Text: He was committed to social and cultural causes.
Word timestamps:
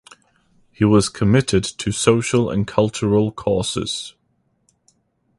He 0.71 0.83
was 0.83 1.09
committed 1.09 1.63
to 1.63 1.91
social 1.91 2.49
and 2.49 2.65
cultural 2.65 3.31
causes. 3.31 4.15